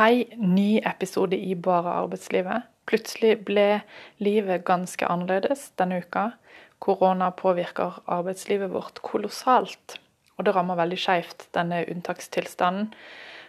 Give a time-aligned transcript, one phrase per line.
[0.00, 2.62] Hei, ny episode i Bare arbeidslivet.
[2.88, 3.82] Plutselig ble
[4.24, 6.22] livet ganske annerledes denne uka.
[6.80, 9.98] Korona påvirker arbeidslivet vårt kolossalt.
[10.38, 12.88] Og det rammer veldig skeivt, denne unntakstilstanden.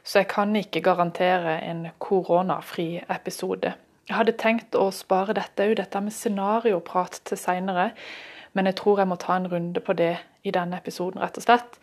[0.04, 3.72] Så jeg kan ikke garantere en koronafri episode.
[4.10, 7.94] Jeg hadde tenkt å spare dette òg, dette med scenarioprat, til seinere.
[8.54, 11.44] Men jeg tror jeg må ta en runde på det i denne episoden, rett og
[11.46, 11.78] slett.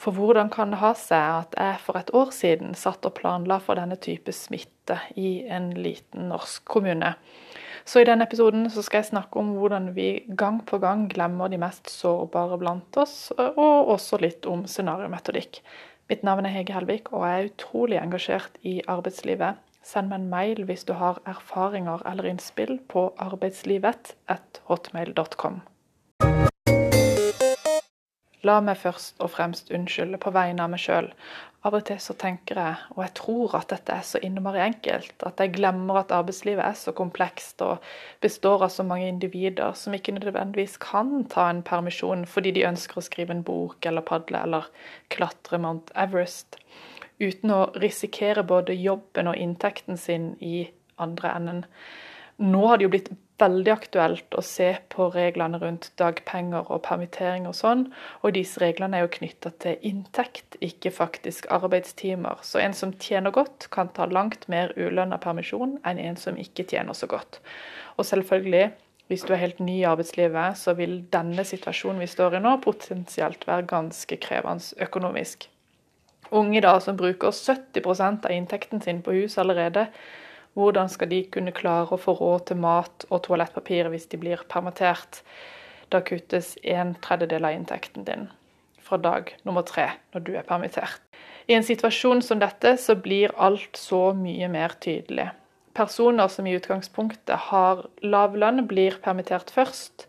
[0.00, 3.58] For hvordan kan det ha seg at jeg for et år siden satt og planla
[3.62, 7.14] for denne type smitte i en liten norsk kommune?
[7.84, 11.58] Så i denne episoden skal jeg snakke om hvordan vi gang på gang glemmer de
[11.60, 15.52] mest sårbare blant oss, og også litt om scenariometodikk.
[16.08, 19.54] Mitt navn er Hege Helvik, og jeg er utrolig engasjert i arbeidslivet.
[19.84, 25.73] Send meg en mail hvis du har erfaringer eller innspill på arbeidslivet.hotmail.com.
[28.44, 31.08] La meg først og fremst unnskylde på vegne av meg sjøl.
[31.64, 35.14] Av og til så tenker jeg, og jeg tror at dette er så innmari enkelt,
[35.24, 37.86] at jeg glemmer at arbeidslivet er så komplekst og
[38.20, 43.00] består av så mange individer som ikke nødvendigvis kan ta en permisjon fordi de ønsker
[43.00, 44.68] å skrive en bok eller padle eller
[45.14, 46.60] klatre Mount Everest,
[47.16, 50.66] uten å risikere både jobben og inntekten sin i
[51.00, 51.64] andre enden.
[52.44, 57.48] Nå har det jo blitt veldig aktuelt å se på reglene rundt dagpenger og permittering
[57.50, 57.88] og sånn.
[58.22, 62.42] Og disse reglene er jo knytta til inntekt, ikke faktisk arbeidstimer.
[62.46, 66.68] Så en som tjener godt, kan ta langt mer ulønna permisjon enn en som ikke
[66.70, 67.40] tjener så godt.
[67.98, 68.70] Og selvfølgelig,
[69.10, 72.56] hvis du er helt ny i arbeidslivet, så vil denne situasjonen vi står i nå,
[72.64, 75.48] potensielt være ganske krevende økonomisk.
[76.34, 79.88] Unge da som bruker 70% av inntekten sin på hus allerede,
[80.54, 84.42] hvordan skal de kunne klare å få råd til mat og toalettpapir hvis de blir
[84.50, 85.22] permittert?
[85.90, 88.28] Da kuttes en tredjedel av inntekten din
[88.84, 91.00] fra dag nummer tre når du er permittert.
[91.48, 95.28] I en situasjon som dette så blir alt så mye mer tydelig.
[95.74, 100.06] Personer som i utgangspunktet har lav lønn, blir permittert først.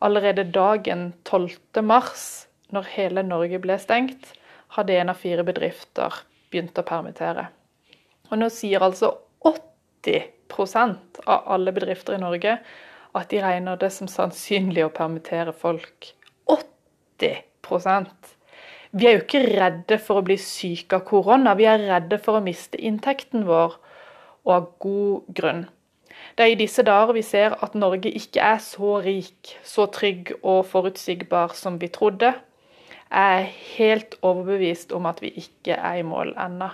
[0.00, 1.84] Allerede dagen 12.
[1.84, 4.32] mars, når hele Norge ble stengt,
[4.74, 7.50] hadde en av fire bedrifter begynt å permittere.
[8.30, 9.12] Og nå sier altså
[10.06, 12.58] 80% av alle bedrifter i Norge
[13.16, 16.12] at de regner det som sannsynlig å permittere folk.
[16.52, 18.34] 80%
[18.96, 22.38] Vi er jo ikke redde for å bli syke av korona, vi er redde for
[22.38, 23.74] å miste inntekten vår,
[24.46, 25.64] og av god grunn.
[26.36, 30.32] Det er i disse dager vi ser at Norge ikke er så rik, så trygg
[30.42, 32.32] og forutsigbar som vi trodde.
[33.10, 36.70] Jeg er helt overbevist om at vi ikke er i mål ennå.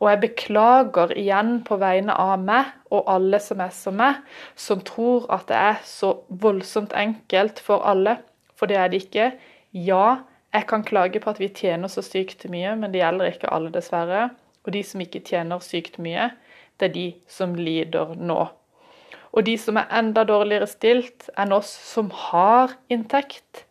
[0.00, 4.22] Og jeg beklager igjen på vegne av meg og alle som er som meg,
[4.56, 8.16] som tror at det er så voldsomt enkelt for alle,
[8.56, 9.26] for det er det ikke.
[9.76, 10.22] Ja,
[10.56, 13.72] jeg kan klage på at vi tjener så sykt mye, men det gjelder ikke alle,
[13.74, 14.30] dessverre.
[14.64, 16.30] Og de som ikke tjener sykt mye,
[16.80, 18.40] det er de som lider nå.
[19.30, 23.66] Og de som er enda dårligere stilt enn oss som har inntekt,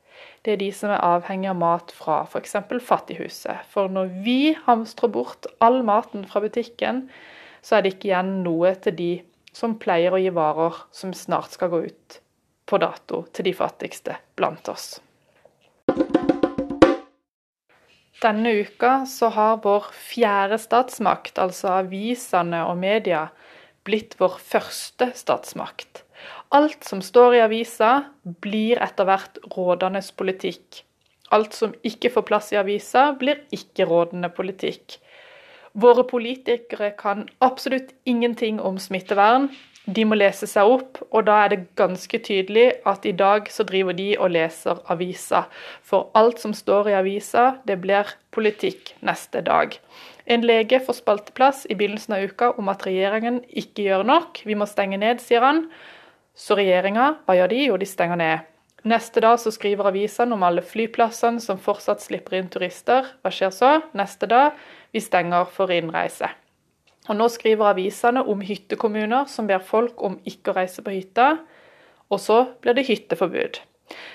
[0.46, 2.56] det er de som er avhengig av mat fra f.eks.
[2.86, 3.66] Fattighuset.
[3.72, 7.08] For når vi hamstrer bort all maten fra butikken,
[7.62, 9.12] så er det ikke igjen noe til de
[9.56, 12.20] som pleier å gi varer som snart skal gå ut
[12.70, 15.00] på dato til de fattigste blant oss.
[18.20, 23.30] Denne uka så har vår fjerde statsmakt, altså avisene og media,
[23.88, 26.04] blitt vår første statsmakt.
[26.50, 27.90] Alt som står i avisa,
[28.42, 30.80] blir etter hvert rådende politikk.
[31.30, 34.96] Alt som ikke får plass i avisa, blir ikke rådende politikk.
[35.78, 39.46] Våre politikere kan absolutt ingenting om smittevern.
[39.86, 43.62] De må lese seg opp, og da er det ganske tydelig at i dag så
[43.70, 45.44] driver de og leser avisa.
[45.86, 49.78] For alt som står i avisa, det blir politikk neste dag.
[50.26, 54.42] En lege får spalteplass i begynnelsen av uka om at regjeringen ikke gjør nok.
[54.50, 55.68] Vi må stenge ned, sier han.
[56.40, 57.64] Så regjeringa, hva gjør de?
[57.68, 58.48] Jo, de stenger ned.
[58.88, 63.10] Neste dag så skriver avisene om alle flyplassene som fortsatt slipper inn turister.
[63.20, 63.72] Hva skjer så?
[63.98, 64.56] Neste dag
[64.96, 66.32] vi stenger for innreise.
[67.10, 71.34] Og Nå skriver avisene om hyttekommuner som ber folk om ikke å reise på hytta.
[72.08, 73.60] Og så blir det hytteforbud.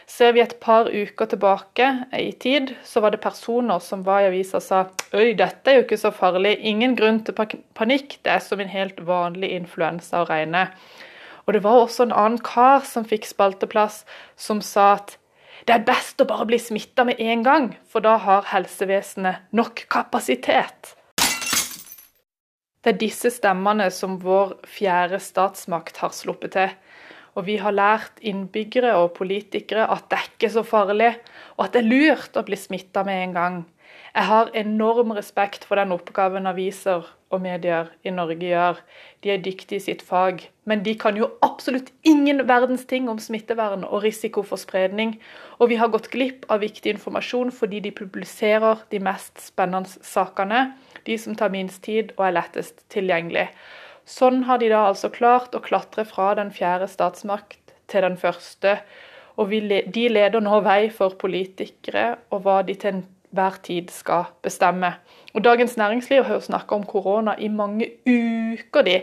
[0.08, 1.86] Ser vi et par uker tilbake
[2.16, 5.80] i tid, så var det personer som var i avisa og sa Øy, dette er
[5.80, 10.22] jo ikke så farlig, ingen grunn til panikk, det er som en helt vanlig influensa
[10.22, 10.68] å regne.
[11.44, 14.02] Og det var også en annen kar som fikk spalteplass,
[14.36, 15.16] som sa at
[15.64, 19.86] det er best å bare bli smitta med en gang, for da har helsevesenet nok
[19.92, 20.92] kapasitet.
[22.84, 26.74] Det er disse stemmene som vår fjerde statsmakt har sluppet til.
[27.34, 31.14] Og vi har lært innbyggere og politikere at det er ikke så farlig,
[31.56, 33.56] og at det er lurt å bli smitta med en gang.
[34.12, 38.80] Jeg har enorm respekt for den oppgaven aviser og medier i Norge gjør.
[39.24, 43.20] De er dyktige i sitt fag, men de kan jo absolutt ingen verdens ting om
[43.22, 45.16] smittevern og risiko for spredning.
[45.58, 50.68] Og vi har gått glipp av viktig informasjon fordi de publiserer de mest spennende sakene,
[51.04, 53.48] de som tar minst tid og er lettest tilgjengelig.
[54.04, 58.78] Sånn har de da altså klart å klatre fra den fjerde statsmakt til den første.
[59.40, 64.94] Og de leder nå vei for politikere og hva de til enhver tid skal bestemme.
[65.34, 69.00] Og Dagens Næringsliv har jo snakka om korona i mange uker, de.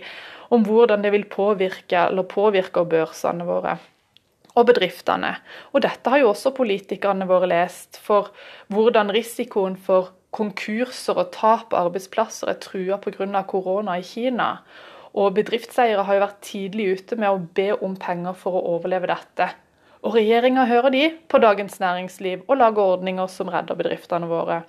[0.51, 3.77] Om hvordan det vil påvirke eller påvirker børsene våre
[4.55, 5.35] og bedriftene.
[5.71, 7.99] Og dette har jo også politikerne våre lest.
[8.03, 8.31] For
[8.71, 13.43] hvordan risikoen for konkurser og tap av arbeidsplasser er trua pga.
[13.47, 14.57] korona i Kina.
[15.13, 19.07] Og bedriftseiere har jo vært tidlig ute med å be om penger for å overleve
[19.11, 19.49] dette.
[20.03, 24.63] Og regjeringa hører de på Dagens Næringsliv og lager ordninger som redder bedriftene våre.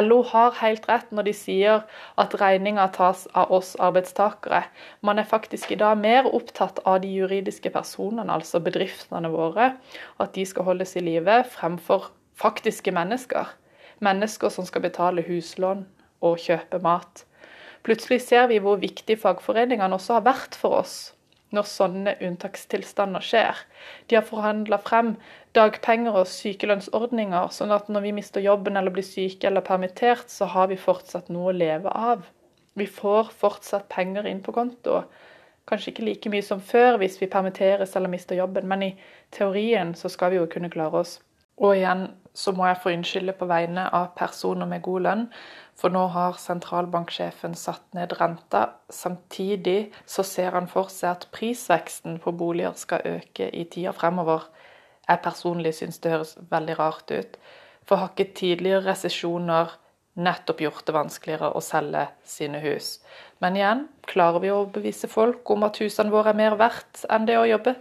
[0.00, 1.82] LO har helt rett når de sier
[2.20, 4.62] at regninga tas av oss arbeidstakere.
[5.04, 9.74] Man er faktisk i dag mer opptatt av de juridiske personene, altså bedriftene våre,
[10.18, 12.10] at de skal holdes i live, fremfor
[12.40, 13.52] faktiske mennesker.
[14.02, 15.84] Mennesker som skal betale huslån
[16.24, 17.26] og kjøpe mat.
[17.82, 21.12] Plutselig ser vi hvor viktig fagforeningene også har vært for oss
[21.52, 23.58] når sånne unntakstilstander skjer.
[24.08, 25.14] De har forhandla frem
[25.56, 30.48] dagpenger og sykelønnsordninger, sånn at når vi mister jobben eller blir syke eller permittert, så
[30.54, 32.24] har vi fortsatt noe å leve av.
[32.78, 35.02] Vi får fortsatt penger inn på konto.
[35.68, 38.92] Kanskje ikke like mye som før hvis vi permitteres eller mister jobben, men i
[39.34, 41.18] teorien så skal vi jo kunne klare oss.
[41.60, 45.24] Og igjen så må jeg få unnskylde på vegne av personer med god lønn,
[45.76, 48.66] for nå har sentralbanksjefen satt ned renta.
[48.92, 54.46] Samtidig så ser han for seg at prisveksten på boliger skal øke i tida fremover.
[55.08, 57.38] Jeg personlig syns det høres veldig rart ut.
[57.88, 59.74] For har ikke tidligere resesjoner
[60.22, 62.94] nettopp gjort det vanskeligere å selge sine hus?
[63.42, 67.26] Men igjen, klarer vi å bevise folk om at husene våre er mer verdt enn
[67.28, 67.74] det å jobbe?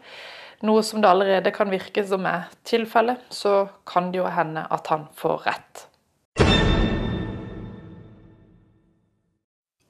[0.68, 4.92] Noe som det allerede kan virke som er tilfellet, så kan det jo hende at
[4.94, 5.88] han får rett.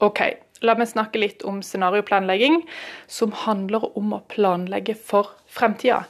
[0.02, 0.22] Ok,
[0.66, 2.64] la meg snakke litt om scenarioplanlegging,
[3.06, 6.06] som handler om å planlegge for fremtida.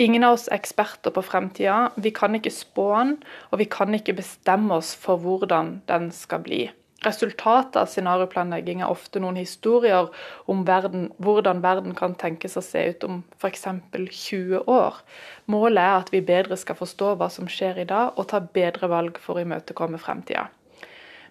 [0.00, 1.90] Ingen av oss er eksperter på fremtida.
[2.00, 3.16] Vi kan ikke spå den,
[3.52, 6.64] og vi kan ikke bestemme oss for hvordan den skal bli.
[7.00, 10.10] Resultatet av scenarioplanlegging er ofte noen historier
[10.52, 13.64] om verden, hvordan verden kan tenkes å se ut om f.eks.
[13.96, 15.00] 20 år.
[15.48, 18.92] Målet er at vi bedre skal forstå hva som skjer i dag, og ta bedre
[18.92, 20.50] valg for å imøtekomme fremtida.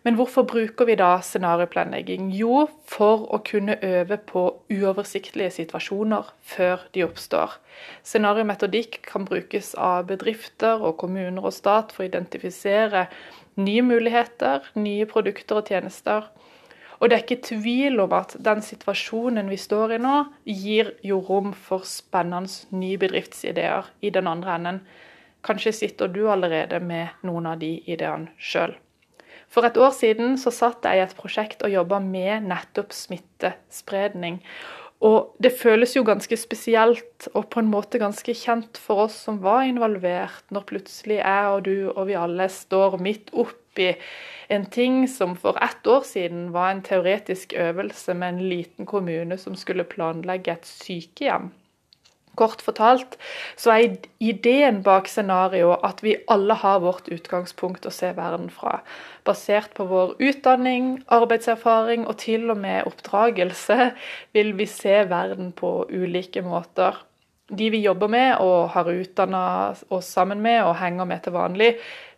[0.07, 2.29] Men hvorfor bruker vi da scenarioplanlegging?
[2.31, 7.57] Jo, for å kunne øve på uoversiktlige situasjoner før de oppstår.
[8.07, 13.09] Scenariometodikk kan brukes av bedrifter og kommuner og stat for å identifisere
[13.59, 16.29] nye muligheter, nye produkter og tjenester.
[16.99, 21.21] Og det er ikke tvil om at den situasjonen vi står i nå, gir jo
[21.29, 24.81] rom for spennende nye bedriftsideer i den andre enden.
[25.45, 28.75] Kanskje sitter du allerede med noen av de ideene sjøl.
[29.49, 34.43] For et år siden så satt jeg i et prosjekt og jobba med nettopp smittespredning.
[34.99, 39.37] Og det føles jo ganske spesielt og på en måte ganske kjent for oss som
[39.43, 43.93] var involvert, når plutselig jeg og du og vi alle står midt oppi
[44.51, 49.37] en ting som for ett år siden var en teoretisk øvelse med en liten kommune
[49.39, 51.51] som skulle planlegge et sykehjem.
[52.37, 53.17] Kort fortalt
[53.59, 58.79] så er ideen bak scenarioet at vi alle har vårt utgangspunkt å se verden fra.
[59.27, 63.91] Basert på vår utdanning, arbeidserfaring og til og med oppdragelse
[64.37, 67.01] vil vi se verden på ulike måter.
[67.49, 69.41] De vi jobber med og har utdanna
[69.89, 71.71] oss sammen med og henger med til vanlig,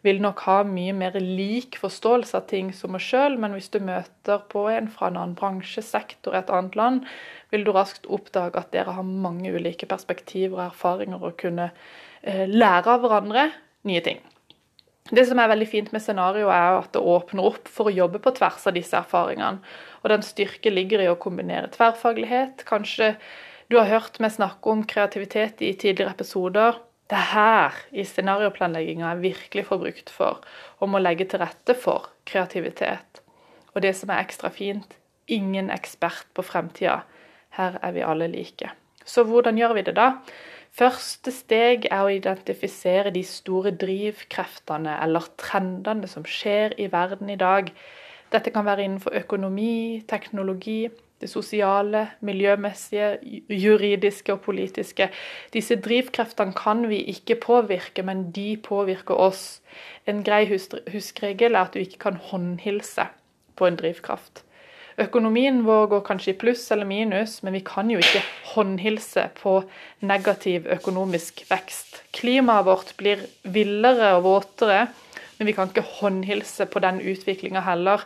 [0.04, 3.80] vil nok ha mye mer lik forståelse av ting som oss sjøl, men hvis du
[3.86, 7.06] møter på en fra en annen bransje, sektor et annet land,
[7.52, 11.72] vil du raskt oppdage at dere har mange ulike perspektiver og erfaringer og kunne
[12.24, 13.50] eh, lære av hverandre
[13.88, 14.22] nye ting.
[15.12, 18.22] Det som er veldig fint med scenarioet, er at det åpner opp for å jobbe
[18.24, 19.60] på tvers av disse erfaringene.
[20.04, 22.64] Og den styrke ligger i å kombinere tverrfaglighet.
[22.70, 23.16] Kanskje
[23.72, 26.80] du har hørt meg snakke om kreativitet i tidligere episoder.
[27.12, 30.40] Det er her i scenarioplanlegginga jeg virkelig får brukt for
[30.80, 33.20] om å legge til rette for kreativitet.
[33.76, 34.96] Og det som er ekstra fint,
[35.32, 37.02] ingen ekspert på fremtida.
[37.58, 38.72] Her er vi alle like.
[39.06, 40.12] Så hvordan gjør vi det, da?
[40.72, 47.40] Første steg er å identifisere de store drivkreftene eller trendene som skjer i verden i
[47.40, 47.74] dag.
[48.32, 50.86] Dette kan være innenfor økonomi, teknologi,
[51.22, 53.18] det sosiale, miljømessige,
[53.50, 55.10] juridiske og politiske.
[55.54, 59.62] Disse drivkreftene kan vi ikke påvirke, men de påvirker oss.
[60.08, 63.06] En grei huskregel er at du ikke kan håndhilse
[63.56, 64.46] på en drivkraft.
[65.00, 69.62] Økonomien vår går kanskje i pluss eller minus, men vi kan jo ikke håndhilse på
[70.04, 72.02] negativ økonomisk vekst.
[72.12, 74.88] Klimaet vårt blir villere og våtere,
[75.38, 78.04] men vi kan ikke håndhilse på den utviklinga heller.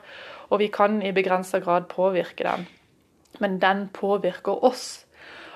[0.54, 2.68] Og vi kan i begrensa grad påvirke den.
[3.42, 5.06] Men den påvirker oss.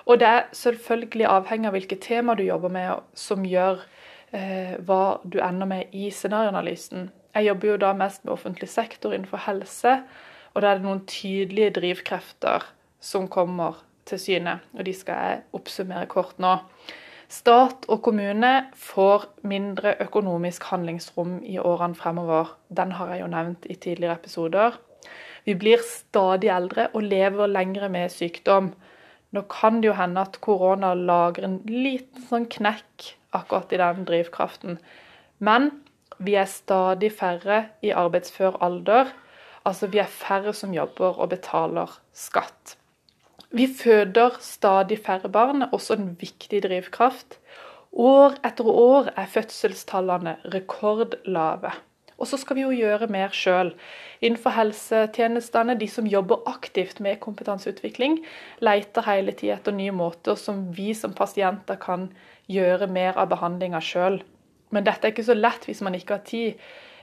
[0.09, 3.83] Og det er selvfølgelig avhengig av hvilke tema du jobber med, som gjør
[4.33, 7.12] eh, hva du ender med i scenarioanalysen.
[7.36, 10.00] Jeg jobber jo da mest med offentlig sektor innenfor helse,
[10.59, 12.65] og da er det noen tydelige drivkrefter
[12.99, 13.77] som kommer
[14.09, 14.57] til syne.
[14.75, 16.57] Og de skal jeg oppsummere kort nå.
[17.31, 22.51] Stat og kommune får mindre økonomisk handlingsrom i årene fremover.
[22.67, 24.75] Den har jeg jo nevnt i tidligere episoder.
[25.47, 28.73] Vi blir stadig eldre og lever lengre med sykdom.
[29.31, 34.03] Nå kan det jo hende at korona lager en liten sånn knekk akkurat i den
[34.11, 34.75] drivkraften.
[35.39, 35.71] Men
[36.19, 39.15] vi er stadig færre i arbeidsfør alder.
[39.67, 42.77] Altså vi er færre som jobber og betaler skatt.
[43.51, 47.39] Vi føder stadig færre barn, også en viktig drivkraft.
[47.91, 51.71] År etter år er fødselstallene rekordlave.
[52.19, 53.71] Og så skal vi jo gjøre mer sjøl.
[54.21, 58.19] Innenfor helsetjenestene, de som jobber aktivt med kompetanseutvikling,
[58.61, 62.09] leter hele tida etter nye måter som vi som pasienter kan
[62.51, 64.19] gjøre mer av behandlinga sjøl.
[64.69, 66.59] Men dette er ikke så lett hvis man ikke har tid.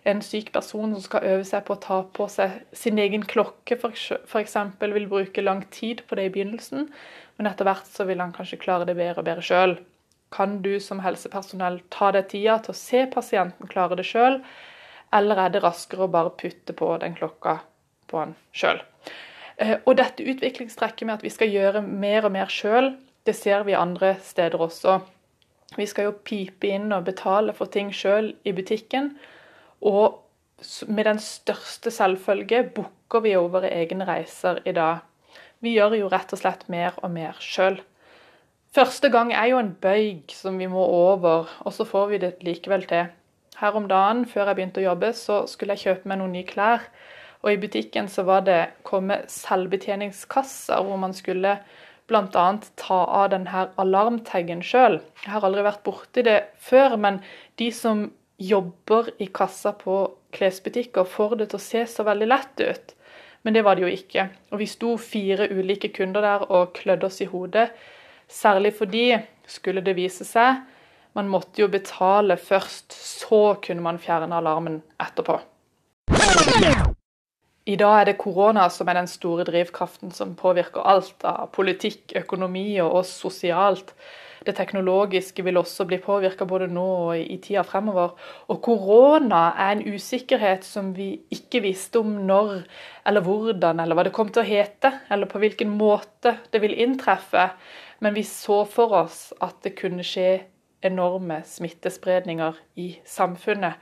[0.06, 3.74] En syk person som skal øve seg på å ta på seg sin egen klokke,
[3.74, 6.86] f.eks., vil bruke lang tid på det i begynnelsen,
[7.36, 9.76] men etter hvert så vil han kanskje klare det bedre og bedre sjøl.
[10.34, 14.40] Kan du som helsepersonell ta deg tida til å se pasienten klare det sjøl,
[15.14, 17.58] eller er det raskere å bare putte på den klokka
[18.10, 18.80] på han sjøl?
[19.56, 22.94] Eh, og dette utviklingstrekket med at vi skal gjøre mer og mer sjøl,
[23.26, 25.00] det ser vi andre steder også.
[25.76, 29.14] Vi skal jo pipe inn og betale for ting sjøl i butikken.
[29.82, 30.22] Og
[30.88, 35.04] med den største selvfølge booker vi jo våre egne reiser i dag.
[35.60, 37.78] Vi gjør jo rett og slett mer og mer sjøl.
[38.76, 42.32] Første gang er jo en bøyg som vi må over, og så får vi det
[42.44, 43.06] likevel til.
[43.56, 46.48] Her om dagen, før jeg begynte å jobbe, så skulle jeg kjøpe meg noen nye
[46.48, 46.84] klær.
[47.40, 51.54] Og i butikken så var det kommet selvbetjeningskasser hvor man skulle
[52.10, 52.46] bl.a.
[52.76, 55.00] ta av denne alarmtaggen sjøl.
[55.24, 57.22] Jeg har aldri vært borti det før, men
[57.60, 59.98] de som jobber i kassa på
[60.36, 62.94] klesbutikker, får det til å se så veldig lett ut.
[63.46, 64.28] Men det var det jo ikke.
[64.52, 67.68] Og vi sto fire ulike kunder der og klødde oss i hodet.
[68.28, 69.12] Særlig fordi,
[69.46, 70.64] skulle det vise seg,
[71.16, 75.38] man måtte jo betale først, så kunne man fjerne alarmen etterpå.
[77.66, 82.12] I dag er det korona som er den store drivkraften som påvirker alt av politikk,
[82.18, 83.94] økonomi og oss sosialt.
[84.46, 88.12] Det teknologiske vil også bli påvirka både nå og i tida fremover.
[88.46, 92.60] Og korona er en usikkerhet som vi ikke visste om når
[93.06, 96.76] eller hvordan eller hva det kom til å hete, eller på hvilken måte det vil
[96.78, 97.48] inntreffe.
[97.98, 100.44] Men vi så for oss at det kunne skje
[100.86, 103.74] enorme smittespredninger i samfunnet.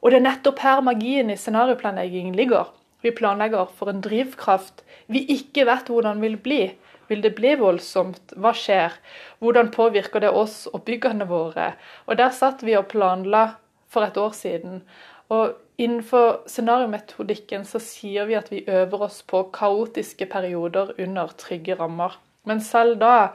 [0.00, 2.72] Og det er nettopp her magien i scenarioplanleggingen ligger.
[3.04, 6.62] Vi planlegger for en drivkraft vi ikke vet hvordan vil bli.
[7.10, 8.36] Vil det bli voldsomt?
[8.38, 8.94] Hva skjer?
[9.42, 11.72] Hvordan påvirker det oss og byggene våre?
[12.06, 13.56] Og Der satt vi og planla
[13.90, 14.84] for et år siden.
[15.30, 21.76] Og Innenfor scenariometodikken så sier vi at vi øver oss på kaotiske perioder under trygge
[21.78, 22.18] rammer.
[22.44, 23.30] Men selv da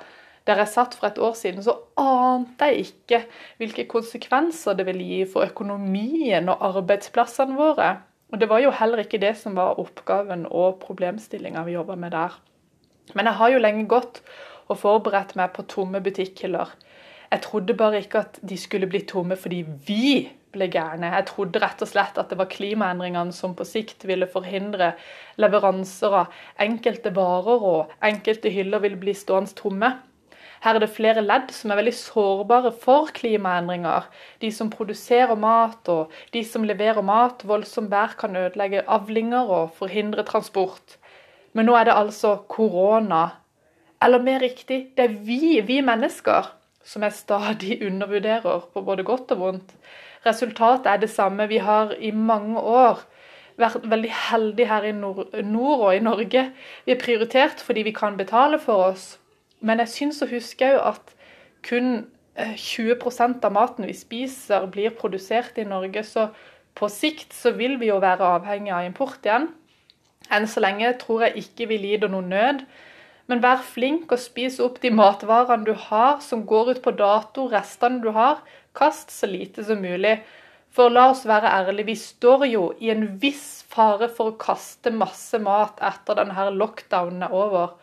[0.46, 3.24] der jeg satt for et år siden, så ante jeg ikke
[3.58, 7.96] hvilke konsekvenser det ville gi for økonomien og arbeidsplassene våre.
[8.30, 12.14] Og det var jo heller ikke det som var oppgaven og problemstillinga vi jobba med
[12.14, 12.38] der.
[13.14, 14.22] Men jeg har jo lenge gått
[14.66, 16.74] og forberedt meg på tomme butikkhyller.
[17.32, 20.10] Jeg trodde bare ikke at de skulle bli tomme fordi vi
[20.56, 21.12] ble gærne.
[21.12, 24.94] Jeg trodde rett og slett at det var klimaendringene som på sikt ville forhindre
[25.42, 29.92] leveranser av enkelte varer, og enkelte hyller ville bli stående tomme.
[30.64, 34.08] Her er det flere ledd som er veldig sårbare for klimaendringer.
[34.42, 37.44] De som produserer mat og de som leverer mat.
[37.46, 40.96] Voldsom vær kan ødelegge avlinger og forhindre transport.
[41.56, 43.24] Men nå er det altså korona.
[44.04, 46.52] Eller mer riktig, det er vi, vi mennesker,
[46.84, 49.76] som jeg stadig undervurderer på både godt og vondt.
[50.26, 51.48] Resultatet er det samme.
[51.48, 53.06] Vi har i mange år
[53.62, 56.50] vært veldig heldige her i nord, nord og i Norge.
[56.86, 59.16] Vi er prioritert fordi vi kan betale for oss.
[59.62, 61.14] Men jeg syns å huske at
[61.66, 66.04] kun 20 eh, av maten vi spiser, blir produsert i Norge.
[66.04, 66.28] Så
[66.76, 69.48] på sikt så vil vi jo være avhengig av import igjen.
[70.34, 72.66] Enn så lenge tror jeg ikke vi lider noen nød.
[73.30, 77.48] Men vær flink og spis opp de matvarene du har som går ut på dato,
[77.50, 78.44] restene du har.
[78.78, 80.20] Kast så lite som mulig.
[80.76, 84.92] For la oss være ærlige, vi står jo i en viss fare for å kaste
[84.92, 87.78] masse mat etter denne lockdownen er over.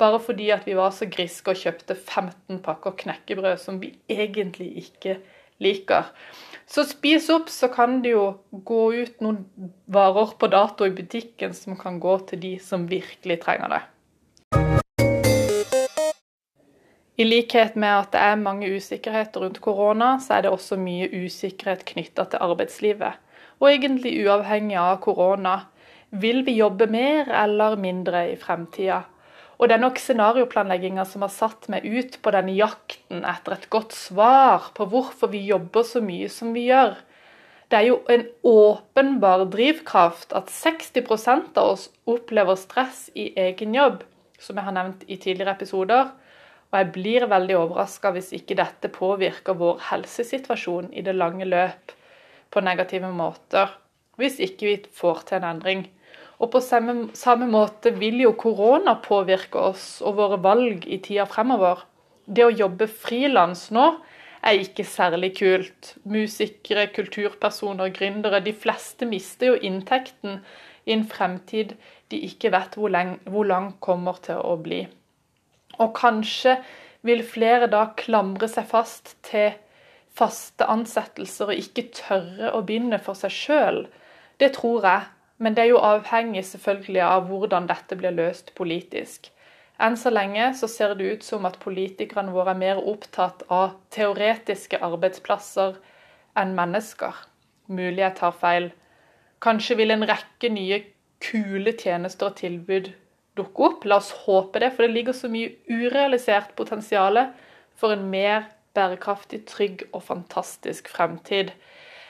[0.00, 4.70] Bare fordi at vi var så griske og kjøpte 15 pakker knekkebrød som vi egentlig
[4.84, 5.18] ikke
[5.62, 6.08] liker.
[6.68, 9.38] Så spis opp, så kan det jo gå ut noen
[9.88, 13.80] varer på dato i butikken som kan gå til de som virkelig trenger det.
[17.18, 21.08] I likhet med at det er mange usikkerheter rundt korona, så er det også mye
[21.24, 23.16] usikkerhet knytta til arbeidslivet.
[23.58, 25.56] Og egentlig uavhengig av korona.
[26.10, 29.00] Vil vi jobbe mer eller mindre i fremtida?
[29.58, 33.66] Og det er nok scenarioplanlegginga som har satt meg ut på denne jakten etter et
[33.72, 36.94] godt svar på hvorfor vi jobber så mye som vi gjør.
[37.68, 44.06] Det er jo en åpenbar drivkraft at 60% av oss opplever stress i egen jobb,
[44.38, 46.14] som jeg har nevnt i tidligere episoder.
[46.70, 51.92] Og jeg blir veldig overraska hvis ikke dette påvirker vår helsesituasjon i det lange løp
[52.54, 53.74] på negative måter.
[54.16, 55.86] Hvis ikke vi får til en endring.
[56.38, 61.26] Og på samme, samme måte vil jo korona påvirke oss og våre valg i tida
[61.26, 61.82] fremover.
[62.26, 63.88] Det å jobbe frilans nå
[64.46, 65.94] er ikke særlig kult.
[66.06, 70.42] Musikere, kulturpersoner, gründere, de fleste mister jo inntekten
[70.86, 71.74] i en fremtid
[72.08, 74.84] de ikke vet hvor lang, hvor lang kommer til å bli.
[75.78, 76.58] Og kanskje
[77.06, 79.52] vil flere da klamre seg fast til
[80.18, 83.84] faste ansettelser og ikke tørre å begynne for seg sjøl.
[84.40, 85.06] Det tror jeg,
[85.38, 89.30] men det er jo avhengig selvfølgelig av hvordan dette blir løst politisk.
[89.78, 93.76] Enn så lenge så ser det ut som at politikerne våre er mer opptatt av
[93.94, 95.78] teoretiske arbeidsplasser
[96.38, 97.14] enn mennesker.
[97.70, 98.70] Mulig jeg tar feil.
[99.44, 100.80] Kanskje vil en rekke nye
[101.22, 102.90] kule tjenester og tilbud
[103.38, 103.86] dukke opp.
[103.86, 107.20] La oss håpe det, for det ligger så mye urealisert potensial
[107.78, 111.54] for en mer bærekraftig, trygg og fantastisk fremtid.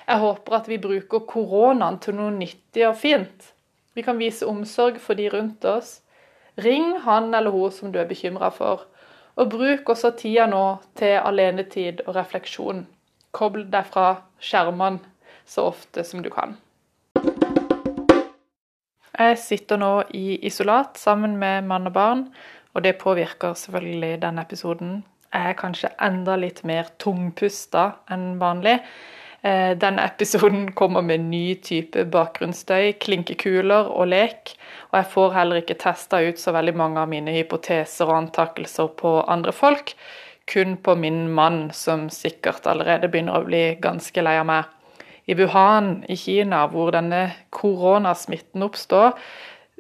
[0.09, 3.51] Jeg håper at vi bruker koronaen til noe nyttig og fint.
[3.93, 5.99] Vi kan vise omsorg for de rundt oss.
[6.65, 8.87] Ring han eller hun som du er bekymra for.
[9.37, 10.63] Og bruk også tida nå
[10.97, 12.87] til alenetid og refleksjon.
[13.37, 14.07] Kobl deg fra
[14.41, 15.05] skjermene
[15.45, 16.57] så ofte som du kan.
[19.19, 22.25] Jeg sitter nå i isolat sammen med mann og barn,
[22.73, 25.03] og det påvirker selvfølgelig denne episoden.
[25.35, 28.79] Jeg er kanskje enda litt mer tungpusta enn vanlig.
[29.43, 34.55] Eh, denne episoden kommer med ny type bakgrunnsstøy, klinkekuler og lek.
[34.91, 38.91] Og jeg får heller ikke testa ut så veldig mange av mine hypoteser og antakelser
[38.99, 39.95] på andre folk.
[40.49, 44.75] Kun på min mann, som sikkert allerede begynner å bli ganske lei av meg.
[45.29, 49.13] I Wuhan i Kina, hvor denne koronasmitten oppstår,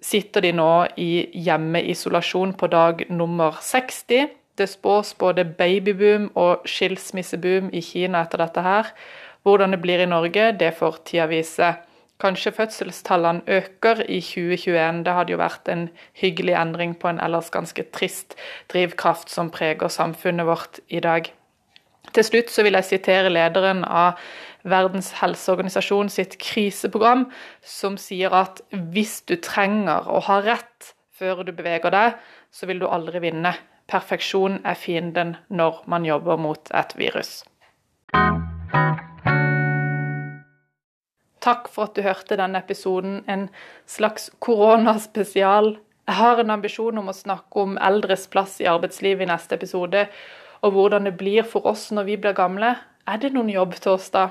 [0.05, 4.29] sitter de nå i hjemmeisolasjon på dag nummer 60.
[4.59, 8.93] Det spås både babyboom og skilsmisseboom i Kina etter dette her.
[9.49, 11.71] Hvordan det blir i Norge, det får tida vise.
[12.21, 15.05] Kanskje fødselstallene øker i 2021.
[15.07, 15.87] Det hadde jo vært en
[16.21, 18.37] hyggelig endring på en ellers ganske trist
[18.69, 21.31] drivkraft som preger samfunnet vårt i dag.
[22.13, 24.21] Til slutt så vil jeg sitere lederen av
[24.69, 27.31] Verdens helseorganisasjon sitt kriseprogram,
[27.65, 28.61] som sier at
[28.93, 32.21] hvis du trenger å ha rett før du beveger deg,
[32.53, 33.55] så vil du aldri vinne.
[33.89, 37.39] Perfeksjon er fienden når man jobber mot et virus.
[41.49, 43.47] Takk for at du hørte denne episoden, en
[43.89, 45.79] slags koronaspesial.
[46.09, 50.05] Jeg har en ambisjon om å snakke om eldres plass i arbeidslivet i neste episode,
[50.61, 52.75] og hvordan det blir for oss når vi blir gamle.
[53.09, 54.29] Er det noen jobb til oss da?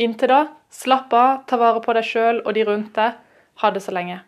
[0.00, 3.20] Inntil da, slapp av, ta vare på deg sjøl og de rundt deg.
[3.60, 4.22] Ha det så lenge.